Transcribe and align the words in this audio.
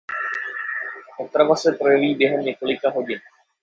Otrava 1.19 1.55
se 1.55 1.71
projeví 1.73 2.15
během 2.15 2.41
několika 2.41 2.89
hodin. 2.89 3.19